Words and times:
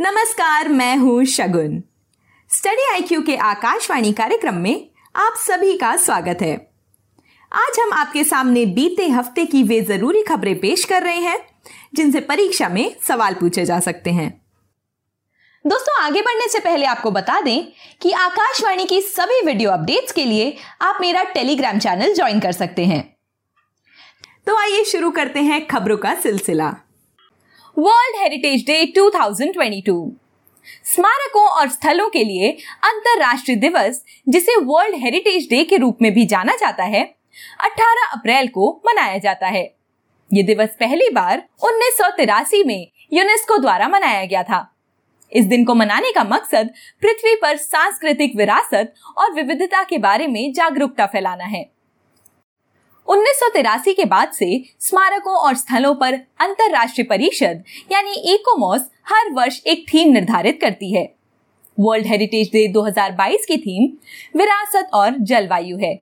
नमस्कार 0.00 0.68
मैं 0.68 0.96
हूँ 0.96 1.24
शगुन 1.24 1.82
स्टडी 2.50 2.82
आईक्यू 2.92 3.20
के 3.22 3.36
आकाशवाणी 3.36 4.12
कार्यक्रम 4.12 4.54
में 4.54 4.88
आप 5.14 5.36
सभी 5.38 5.76
का 5.78 5.94
स्वागत 5.96 6.42
है 6.42 6.54
आज 7.52 7.80
हम 7.80 7.92
आपके 7.92 8.24
सामने 8.24 8.64
बीते 8.74 9.08
हफ्ते 9.08 9.44
की 9.46 9.62
वे 9.62 9.80
जरूरी 9.84 10.22
खबरें 10.22 10.54
पेश 10.60 10.84
कर 10.84 11.02
रहे 11.02 11.20
हैं 11.20 11.38
जिनसे 11.96 12.20
परीक्षा 12.22 12.68
में 12.68 12.94
सवाल 13.08 13.34
पूछे 13.34 13.64
जा 13.64 13.80
सकते 13.80 14.10
हैं 14.10 14.30
दोस्तों 15.64 16.00
आगे 16.02 16.22
बढ़ने 16.22 16.48
से 16.48 16.58
पहले 16.60 16.86
आपको 16.86 17.10
बता 17.10 17.40
दें 17.40 17.66
कि 18.02 18.12
आकाशवाणी 18.20 18.84
की 18.84 19.00
सभी 19.02 19.44
वीडियो 19.46 19.70
अपडेट्स 19.70 20.12
के 20.12 20.24
लिए 20.24 20.56
आप 20.82 20.98
मेरा 21.00 21.22
टेलीग्राम 21.32 21.78
चैनल 21.78 22.14
ज्वाइन 22.14 22.40
कर 22.40 22.52
सकते 22.54 22.84
हैं 22.84 23.04
तो 24.46 24.58
आइए 24.58 24.84
शुरू 24.84 25.10
करते 25.12 25.40
हैं 25.42 25.66
खबरों 25.66 25.96
का 25.96 26.14
सिलसिला 26.20 26.74
वर्ल्ड 27.76 28.16
हेरिटेज 28.16 28.64
डे 28.66 28.74
2022 28.96 29.88
स्मारकों 30.84 31.42
और 31.50 31.68
स्थलों 31.68 32.08
के 32.10 32.22
लिए 32.24 32.50
अंतर्राष्ट्रीय 32.84 33.56
दिवस 33.56 34.02
जिसे 34.28 34.54
वर्ल्ड 34.60 34.96
हेरिटेज 35.02 35.48
डे 35.50 35.62
के 35.64 35.76
रूप 35.76 35.98
में 36.02 36.12
भी 36.14 36.24
जाना 36.26 36.54
जाता 36.56 36.84
है 36.84 37.02
18 37.64 38.06
अप्रैल 38.12 38.48
को 38.48 38.70
मनाया 38.86 39.18
जाता 39.18 39.48
है 39.48 39.62
ये 40.30 40.42
दिवस 40.42 40.76
पहली 40.80 41.10
बार 41.10 41.46
उन्नीस 41.64 42.64
में 42.66 42.86
यूनेस्को 43.12 43.58
द्वारा 43.58 43.88
मनाया 43.88 44.24
गया 44.24 44.42
था 44.42 44.66
इस 45.32 45.44
दिन 45.44 45.64
को 45.64 45.74
मनाने 45.74 46.12
का 46.12 46.24
मकसद 46.24 46.70
पृथ्वी 47.02 47.34
पर 47.34 47.56
सांस्कृतिक 47.58 48.36
विरासत 48.36 48.94
और 49.18 49.32
विविधता 49.32 49.82
के 49.82 49.98
बारे 49.98 50.26
में 50.26 50.52
जागरूकता 50.52 51.06
फैलाना 51.06 51.44
है 51.44 51.64
उन्नीस 53.08 53.40
के 53.88 54.04
बाद 54.04 54.30
से 54.32 54.64
स्मारकों 54.80 55.34
और 55.34 55.54
स्थलों 55.54 55.94
पर 55.94 56.14
अंतर्राष्ट्रीय 56.14 57.04
परिषद 57.04 57.64
यानी 57.92 58.12
इकोमॉस 58.34 58.90
हर 59.06 59.32
वर्ष 59.32 59.62
एक 59.66 59.86
थीम 59.94 60.12
निर्धारित 60.12 60.58
करती 60.60 60.94
है 60.94 61.16
वर्ल्ड 61.80 62.06
हेरिटेज 62.06 62.48
डे 62.52 62.72
2022 62.72 63.44
की 63.46 63.56
थीम 63.56 63.92
विरासत 64.38 64.90
और 64.94 65.16
जलवायु 65.18 65.76
है 65.76 66.00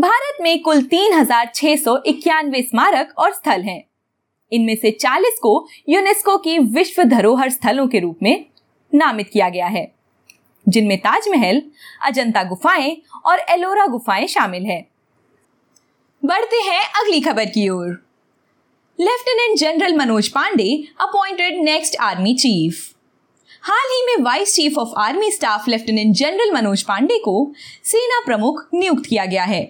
भारत 0.00 0.36
में 0.40 0.62
कुल 0.62 0.82
तीन 0.82 1.24
स्मारक 1.24 3.14
और 3.18 3.32
स्थल 3.32 3.62
हैं। 3.62 3.84
इनमें 4.52 4.76
से 4.76 4.98
40 5.00 5.38
को 5.42 5.68
यूनेस्को 5.88 6.36
की 6.38 6.58
विश्व 6.58 7.02
धरोहर 7.02 7.50
स्थलों 7.50 7.88
के 7.88 7.98
रूप 7.98 8.18
में 8.22 8.44
नामित 8.94 9.30
किया 9.32 9.48
गया 9.48 9.66
है 9.66 9.94
जिनमें 10.68 10.98
ताजमहल 10.98 11.62
अजंता 12.02 12.42
गुफाएं 12.42 12.96
और 13.26 13.38
एलोरा 13.38 13.86
गुफाएं 13.86 14.26
शामिल 14.26 14.62
हैं। 14.62 14.91
बढ़ते 16.22 16.56
हैं 16.62 16.82
अगली 16.94 17.20
खबर 17.20 17.44
की 17.44 17.68
ओर 17.68 17.88
lieutenant 18.98 19.58
general 19.58 19.94
Manoj 19.96 20.28
Pande 20.28 20.66
appointed 21.00 21.62
next 21.64 21.96
army 22.00 22.34
chief 22.34 22.82
हाल 23.62 23.88
ही 23.90 24.02
में 24.06 24.22
vice 24.24 24.54
chief 24.54 24.78
of 24.78 24.92
army 24.98 25.30
staff 25.30 25.68
lieutenant 25.68 26.14
general 26.16 26.52
Manoj 26.54 26.82
Pande 26.82 27.18
को 27.24 27.34
सेना 27.84 28.20
प्रमुख 28.26 28.66
नियुक्त 28.74 29.06
किया 29.06 29.24
गया 29.24 29.44
है 29.44 29.62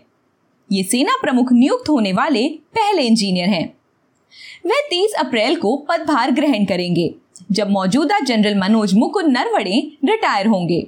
ये 0.71 0.83
सेना 0.83 1.17
प्रमुख 1.23 1.53
नियुक्त 1.53 1.89
होने 1.89 2.13
वाले 2.13 2.47
पहले 2.75 3.03
इंजीनियर 3.03 3.49
हैं 3.49 3.67
वे 4.67 4.83
30 4.91 5.15
अप्रैल 5.21 5.57
को 5.57 5.77
पदभार 5.89 6.31
ग्रहण 6.31 6.65
करेंगे 6.65 7.13
जब 7.53 7.71
मौजूदा 7.71 8.19
जनरल 8.27 8.59
मनोज 8.59 8.95
मुकुंद 8.95 9.37
नरवड़े 9.37 9.81
रिटायर 10.05 10.47
होंगे 10.47 10.87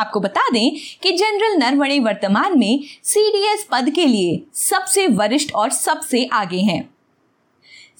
आपको 0.00 0.20
बता 0.20 0.48
दें 0.52 0.70
कि 1.02 1.12
जनरल 1.12 1.56
नरवणे 1.56 1.98
वर्तमान 2.00 2.58
में 2.58 2.80
सीडीएस 3.04 3.66
पद 3.70 3.90
के 3.90 4.06
लिए 4.06 4.42
सबसे 4.54 5.06
वरिष्ठ 5.06 5.54
और 5.54 5.70
सबसे 5.70 6.24
आगे 6.32 6.60
हैं 6.60 6.82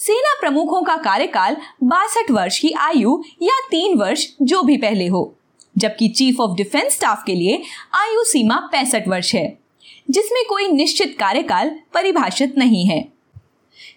सेना 0.00 0.34
प्रमुखों 0.40 0.82
का 0.82 0.96
कार्यकाल 0.96 1.56
बासठ 1.84 2.30
वर्ष 2.30 2.58
की 2.58 2.70
आयु 2.80 3.22
या 3.42 3.60
तीन 3.70 3.98
वर्ष 3.98 4.26
जो 4.42 4.62
भी 4.62 4.76
पहले 4.76 5.06
हो 5.06 5.32
जबकि 5.78 6.08
चीफ 6.08 6.40
ऑफ 6.40 6.56
डिफेंस 6.56 6.92
स्टाफ 6.92 7.22
के 7.26 7.34
लिए 7.34 7.62
आयु 7.94 8.24
सीमा 8.24 8.56
पैंसठ 8.72 9.08
वर्ष 9.08 9.34
है 9.34 9.46
जिसमें 10.10 10.42
कोई 10.48 10.68
निश्चित 10.68 11.16
कार्यकाल 11.18 11.70
परिभाषित 11.94 12.58
नहीं 12.58 12.84
है 12.86 13.00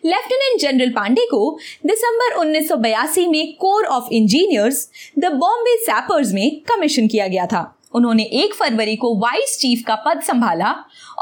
लेफ्टिनेंट 0.05 0.59
जनरल 0.61 0.89
पांडे 0.89 1.25
को 1.25 1.57
दिसंबर 1.85 2.35
1982 2.37 3.27
में 3.27 3.53
corps 3.55 3.85
of 3.85 4.09
engineers 4.11 4.87
the 5.19 5.31
Bombay 5.35 5.75
sappers 5.77 6.33
में 6.33 6.59
कमीशन 6.61 7.07
किया 7.07 7.27
गया 7.27 7.45
था 7.45 7.74
उन्होंने 7.95 8.23
एक 8.35 8.53
फरवरी 8.53 8.95
को 8.95 9.13
वाइस 9.15 9.57
चीफ 9.59 9.83
का 9.87 9.95
पद 10.05 10.21
संभाला 10.21 10.71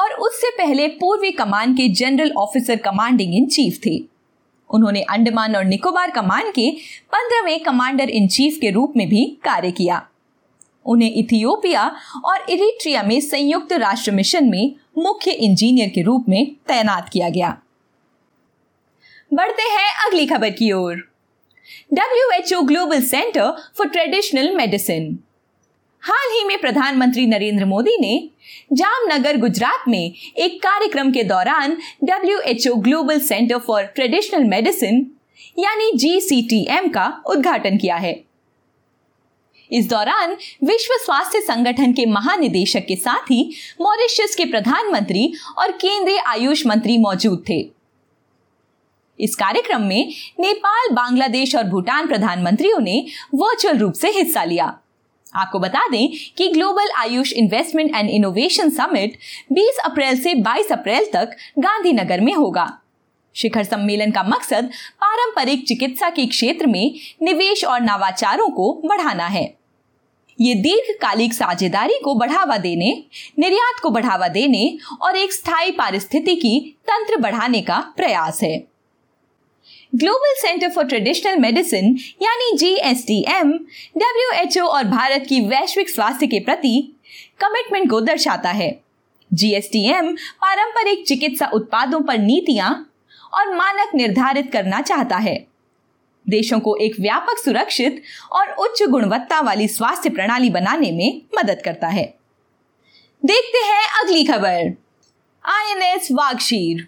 और 0.00 0.14
उससे 0.20 0.50
पहले 0.58 0.88
पूर्वी 1.00 1.32
कमान 1.32 1.74
के 1.76 1.88
general 1.94 2.32
officer 2.38 2.76
commanding 2.86 3.36
in 3.36 3.48
chief 3.48 3.80
थे 3.86 3.98
उन्होंने 4.70 5.02
अंडमान 5.10 5.56
और 5.56 5.64
निकोबार 5.64 6.12
कमान 6.12 6.52
के 6.52 6.70
पंद्रहवें 7.14 7.60
कमांडर 7.64 8.10
इन 8.10 8.28
चीफ 8.28 8.58
के 8.62 8.70
रूप 8.70 8.94
में 8.98 9.08
भी 9.10 9.26
कार्य 9.44 9.72
किया 9.72 10.02
उन्हें 10.86 11.12
इथियोपिया 11.12 11.84
और 12.26 12.46
इरिट्रिया 12.50 13.04
में 13.04 13.20
संयुक्त 13.22 13.74
राष्ट्र 13.74 14.12
मिशन 14.12 14.50
में 14.50 14.76
मुख्य 14.98 15.32
इंजीनियर 15.32 15.90
के 15.90 16.02
रूप 16.02 16.26
में 16.30 16.56
तैनात 16.68 17.10
किया 17.10 17.30
गया 17.30 17.58
बढ़ते 19.32 19.64
हैं 19.72 19.90
अगली 20.08 20.26
खबर 20.26 20.50
की 20.52 20.72
ओर 20.72 20.96
W 21.94 22.62
global 22.62 23.02
centre 23.02 23.52
for 23.78 23.88
traditional 23.88 24.56
medicine 24.56 25.18
हाल 26.04 26.32
ही 26.32 26.44
में 26.44 26.60
प्रधानमंत्री 26.62 27.26
नरेंद्र 27.26 27.66
मोदी 27.66 27.96
ने 28.00 28.18
जामनगर 28.74 29.38
गुजरात 29.38 29.84
में 29.88 30.00
एक 30.38 30.58
कार्यक्रम 30.64 31.12
के 31.12 31.24
दौरान 31.24 31.78
W 32.04 32.40
H 32.48 32.68
O 32.68 32.76
global 32.78 33.20
centre 33.20 33.58
for 33.58 33.84
traditional 33.96 34.44
medicine 34.46 35.06
यानी 35.60 35.92
जी 35.98 36.20
सी 36.22 36.42
टी 36.50 36.66
एम 36.78 36.88
का 36.90 37.08
उद्घाटन 37.28 37.78
किया 37.78 37.96
है 37.98 38.14
इस 39.72 39.88
दौरान 39.90 40.36
विश्व 40.64 40.98
स्वास्थ्य 41.06 41.42
संगठन 41.42 41.94
के 41.94 42.06
महानिदेशक 42.08 42.86
के 42.88 42.96
साथ 42.96 43.32
ही 43.32 43.42
मॉरिशस 43.82 44.36
के 44.36 44.46
प्रधानमंत्री 44.46 45.32
और 45.58 45.72
केंद्रीय 45.78 46.20
आयुष 46.28 46.66
मंत्री 46.68 46.98
मौजूद 46.98 47.44
थे 47.50 47.62
इस 49.20 49.36
कार्यक्रम 49.36 49.82
में 49.82 50.14
नेपाल 50.40 50.94
बांग्लादेश 50.96 51.56
और 51.56 51.64
भूटान 51.64 52.08
प्रधानमंत्रियों 52.08 52.80
ने 52.82 53.04
वर्चुअल 53.36 53.78
रूप 53.78 53.94
से 53.94 54.12
हिस्सा 54.12 54.44
लिया 54.44 54.74
आपको 55.36 55.60
बता 55.60 55.88
दें 55.88 56.08
कि 56.38 56.48
global 56.50 56.92
Ayush 56.98 57.34
investment 57.34 57.96
and 57.96 58.10
innovation 58.10 58.70
summit 58.70 59.18
20 59.54 59.80
अप्रैल 59.86 60.22
से 60.22 60.34
22 60.44 60.72
अप्रैल 60.72 61.06
तक 61.14 61.36
गांधीनगर 61.60 62.22
में 62.22 62.34
होगा 62.34 62.72
शिखर 63.36 63.64
सम्मेलन 63.64 64.12
का 64.12 64.24
मकसद 64.24 64.70
पारंपरिक 65.02 65.68
चिकित्सा 65.68 66.10
के 66.10 66.26
क्षेत्र 66.26 66.68
में 66.68 66.94
निवेश 67.24 67.64
और 67.66 67.82
नवाचारों 67.82 68.50
को 68.50 68.72
बढ़ाना 68.86 69.28
है 69.28 69.54
ये 70.40 70.54
दीर्घकालिक 70.56 71.34
साझेदारी 71.34 72.00
को 72.04 72.14
बढ़ावा 72.16 72.58
देने 72.58 72.92
निर्यात 73.40 73.80
को 73.84 73.90
बढ़ावा 73.90 74.28
देने 74.28 74.66
और 75.02 75.16
एक 75.16 75.34
स्थायी 75.34 75.72
पारिस्थितिकी 75.72 76.60
तंत्र 76.88 77.18
बढ़ाने 77.22 77.62
का 77.62 77.80
प्रयास 77.98 78.42
है 78.44 78.73
global 79.94 80.34
centre 80.38 80.70
for 80.70 80.86
traditional 80.86 81.36
medicine 81.40 81.96
यानी 82.22 82.58
G 82.58 82.74
S 82.84 83.04
D 83.08 83.20
M 83.30 83.52
W 83.98 84.32
H 84.36 84.58
O 84.58 84.66
और 84.68 84.84
भारत 84.88 85.26
की 85.30 85.40
वैश्विक 85.48 85.90
स्वास्थ्य 85.90 86.28
के 86.28 86.40
प्रति 86.40 86.80
कमिटमेंट 87.40 87.90
को 87.90 88.00
दर्शाता 88.02 88.52
है 88.52 88.72
जीएसटीएम 89.32 90.12
पारंपरिक 90.42 91.06
चिकित्सा 91.08 91.50
उत्पादों 91.54 92.02
पर 92.02 92.18
नीतियां 92.20 92.74
और 93.34 93.54
मानक 93.56 93.96
निर्धारित 93.96 94.52
करना 94.52 94.82
चाहता 94.82 95.18
है 95.18 95.36
देशों 96.26 96.60
को 96.60 96.76
एक 96.76 97.00
व्यापक 97.00 97.38
सुरक्षित 97.38 98.02
और 98.32 98.52
उच्च 98.60 98.84
गुणवत्ता 98.84 99.40
वाली 99.42 99.68
स्वास्थ्य 99.68 100.10
प्रणाली 100.10 100.50
बनाने 100.50 100.92
में 100.92 101.22
मदद 101.38 101.62
करता 101.66 101.88
है 101.90 102.06
देखते 103.24 103.66
हैं 103.66 103.84
अगली 104.04 104.24
खबर 104.24 104.74
I 105.46 105.72
N 105.72 105.82
S 105.84 106.08
Vagsheer 106.12 106.88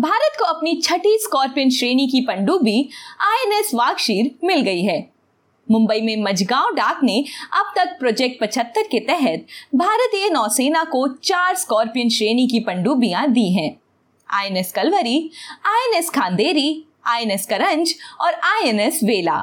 Bharat 0.00 0.36
को 0.38 0.44
अपनी 0.44 0.80
छठी 0.82 1.16
स्कॉर्पियन 1.18 1.70
श्रेणी 1.70 2.06
की 2.08 2.20
पनडुब्बी 2.26 2.78
आईएनएस 3.22 3.70
वाक्शीर 3.74 4.30
मिल 4.46 4.60
गई 4.60 4.82
है 4.82 4.98
मुंबई 5.68 6.00
में 6.00 6.22
मजगांव 6.22 6.70
डाक 6.74 7.00
ने 7.04 7.18
अब 7.58 7.72
तक 7.76 7.98
प्रोजेक्ट 7.98 8.40
पचहत्तर 8.40 8.82
के 8.82 9.00
तहत 9.00 9.46
भारतीय 9.74 10.28
नौसेना 10.30 10.84
को 10.84 11.06
चार 11.22 11.54
स्कॉर्पियन 11.56 12.08
श्रेणी 12.08 12.46
की 12.46 12.60
पनडुब्बियां 12.60 13.26
दी 13.32 13.48
हैं 13.52 13.70
INS 14.28 14.72
Kalvari 14.72 15.18
INS 15.66 16.10
Khanderi 16.10 16.68
INS 17.06 17.46
Karanj 17.46 17.94
और 18.20 18.40
आईएनएस 18.46 19.00
वेला 19.04 19.38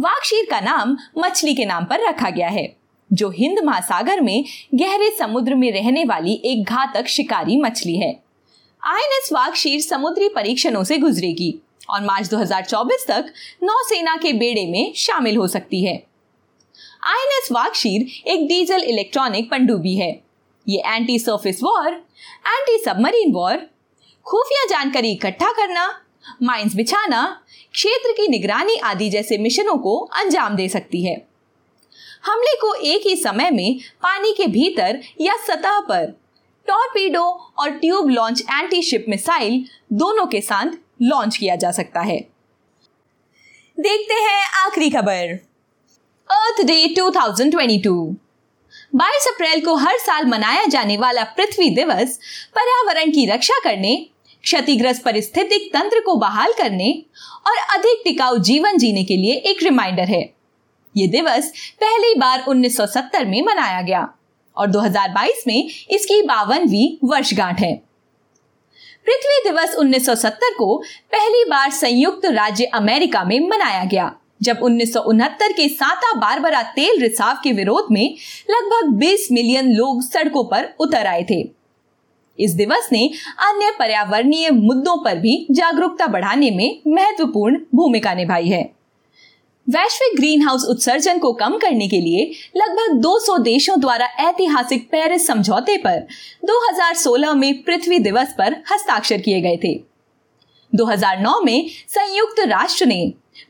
वाकशीर 0.00 0.46
का 0.50 0.60
नाम 0.62 0.96
मछली 1.18 1.54
के 1.54 1.64
नाम 1.64 1.84
पर 1.84 2.08
रखा 2.08 2.30
गया 2.30 2.48
है 2.50 2.68
जो 3.10 3.30
हिंद 3.30 3.58
महासागर 3.64 4.20
में 4.20 4.44
गहरे 4.74 5.16
समुद्र 5.18 5.54
में 5.54 5.70
रहने 5.72 6.04
वाली 6.04 6.42
एक 6.44 6.64
घातक 6.64 7.06
शिकारी 7.08 7.60
मछली 7.62 7.96
है 7.96 8.25
आईएनएस 8.82 9.28
वाक्शीर 9.32 9.80
समुद्री 9.80 10.28
परीक्षणों 10.28 10.82
से 10.84 10.96
गुजरेगी 10.98 11.54
और 11.90 12.02
मार्च 12.02 12.28
2024 12.30 13.06
तक 13.08 13.32
नौसेना 13.62 14.16
के 14.16 14.32
बेड़े 14.32 14.64
में 14.66 14.92
शामिल 14.96 15.36
हो 15.36 15.46
सकती 15.46 15.84
है 15.84 15.94
आईएनएस 17.04 17.50
वाकशीर 17.52 18.30
एक 18.30 18.46
डीजल 18.48 18.82
इलेक्ट्रॉनिक 18.84 19.50
पनडुब्बी 19.50 19.94
है 19.96 20.10
ये 20.66 20.82
anti 20.86 21.18
surface 21.18 21.60
war 21.62 21.92
anti 21.92 22.78
submarine 22.84 23.32
war 23.32 23.56
खुफिया 24.26 24.66
जानकारी 24.70 25.10
इकट्ठा 25.12 25.50
करना 25.52 25.86
माइंस 26.42 26.74
बिछाना 26.76 27.24
क्षेत्र 27.74 28.12
की 28.12 28.28
निगरानी 28.28 28.76
आदि 28.84 29.08
जैसे 29.10 29.38
मिशनों 29.38 29.76
को 29.78 29.96
अंजाम 30.16 30.56
दे 30.56 30.68
सकती 30.68 31.04
है 31.04 31.16
हमले 32.24 32.54
को 32.60 32.72
एक 32.84 33.06
ही 33.06 33.16
समय 33.16 33.50
में 33.50 33.78
पानी 34.02 34.32
के 34.32 34.46
भीतर 34.52 35.00
या 35.20 35.36
सतह 35.46 35.80
पर 35.80 36.14
टॉर्पीडो 36.68 37.22
और 37.58 37.70
tube 37.78 38.08
launch 38.10 38.42
anti 38.42 38.82
ship 38.82 39.04
missile 39.08 39.64
दोनों 39.94 40.26
के 40.26 40.40
साथ 40.42 40.72
लॉन्च 41.02 41.36
किया 41.36 41.56
जा 41.56 41.70
सकता 41.72 42.00
है 42.02 42.18
देखते 43.78 44.14
हैं 44.22 44.44
आखिरी 44.58 44.90
खबर 44.90 45.32
अर्थ 46.30 46.64
डे 46.66 46.76
2022 46.94 48.14
22 48.94 49.26
अप्रैल 49.28 49.60
को 49.64 49.74
हर 49.76 49.98
साल 49.98 50.26
मनाया 50.26 50.64
जाने 50.66 50.96
वाला 50.96 51.24
पृथ्वी 51.36 51.68
दिवस 51.74 52.18
पर्यावरण 52.54 53.10
की 53.12 53.26
रक्षा 53.26 53.58
करने 53.64 53.96
क्षतिग्रस्त 54.44 55.04
परिस्थितिक 55.04 55.70
तंत्र 55.72 56.00
को 56.00 56.14
बहाल 56.16 56.52
करने 56.58 56.92
और 57.46 57.56
अधिक 57.76 58.02
टिकाऊ 58.04 58.38
जीवन 58.44 58.78
जीने 58.78 59.04
के 59.04 59.16
लिए 59.16 59.34
एक 59.50 59.62
रिमाइंडर 59.62 60.08
है 60.08 60.22
ये 60.94 61.06
दिवस 61.08 61.52
पहली 61.80 62.14
बार 62.20 62.44
1970 62.48 63.24
में 63.26 63.40
मनाया 63.42 63.80
गया 63.82 64.08
और 64.56 64.70
2022 64.72 65.46
में 65.46 65.68
इसकी 65.90 66.22
बावनवी 66.22 66.98
वर्षगांठ 67.04 67.60
है 67.60 67.74
पृथ्वी 69.06 69.42
दिवस 69.44 69.76
1970 69.76 70.54
को 70.58 70.76
पहली 71.12 71.44
बार 71.44 71.70
संयुक्त 71.70 72.26
राज्य 72.26 72.64
अमेरिका 72.74 73.24
में 73.24 73.38
मनाया 73.40 73.84
गया 73.84 74.14
जब 74.42 74.58
उन्नीस 74.62 74.94
के 75.56 75.68
साता 75.68 76.12
बारबरा 76.12 76.62
तेल 76.62 77.00
रिसाव 77.00 77.36
के 77.44 77.52
विरोध 77.52 77.86
में 77.92 78.16
लगभग 78.50 78.98
20 79.00 79.30
मिलियन 79.32 79.72
लोग 79.72 80.02
सड़कों 80.02 80.44
पर 80.44 80.68
उतर 80.80 81.06
आए 81.06 81.24
थे 81.30 81.42
इस 82.38 82.54
दिवस 82.54 82.88
ने 82.92 83.06
अन्य 83.38 83.70
पर्यावरणीय 83.78 84.50
मुद्दों 84.50 84.96
पर 85.04 85.18
भी 85.18 85.46
जागरूकता 85.50 86.06
बढ़ाने 86.06 86.50
में 86.50 86.80
महत्वपूर्ण 86.88 87.58
भूमिका 87.74 88.14
निभाई 88.14 88.48
है 88.48 88.75
वैश्विक 89.66 90.16
ग्रीन 90.16 90.42
हाउस 90.42 90.64
उत्सर्जन 90.64 91.18
को 91.18 91.32
कम 91.32 91.56
करने 91.58 91.88
के 91.88 92.00
लिए 92.00 92.24
लगभग 92.56 93.00
200 93.02 93.38
देशों 93.44 93.80
द्वारा 93.80 94.06
ऐतिहासिक 94.20 94.88
पेरिस 94.90 95.26
समझौते 95.26 95.76
पर 95.76 96.06
2016 96.44 97.34
में 97.34 97.62
पृथ्वी 97.62 97.98
दिवस 97.98 98.34
पर 98.38 98.56
हस्ताक्षर 98.72 99.20
किए 99.20 99.40
गए 99.40 99.56
थे 99.64 99.74
2009 100.72 101.34
में 101.44 101.68
संयुक्त 101.88 102.40
राष्ट्र 102.48 102.86
ने 102.86 103.12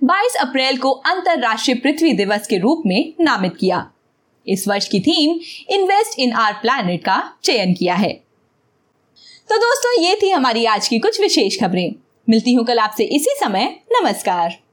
22 0.04 0.36
अप्रैल 0.40 0.78
को 0.78 0.90
अंतरराष्ट्रीय 1.06 1.76
पृथ्वी 1.76 2.12
दिवस 2.14 2.46
के 2.46 2.58
रूप 2.58 2.82
में 2.86 3.12
नामित 3.20 3.56
किया 3.56 3.86
इस 4.46 4.68
वर्ष 4.68 4.88
की 4.88 5.00
theme 5.02 5.38
invest 5.74 6.18
in 6.18 6.32
our 6.38 6.52
planet 6.62 7.04
का 7.04 7.22
चयन 7.44 7.74
किया 7.74 7.94
है 7.94 8.12
तो 9.50 9.56
दोस्तों 9.58 10.02
ये 10.02 10.18
थी 10.22 10.30
हमारी 10.30 10.64
आज 10.66 10.88
की 10.88 10.98
कुछ 10.98 11.20
विशेष 11.20 11.60
खबरें 11.60 11.90
मिलती 12.28 12.54
हूँ 12.54 12.64
कल 12.66 12.78
आपसे 12.80 13.04
इसी 13.16 13.36
समय 13.40 13.76
नमस्कार 13.92 14.65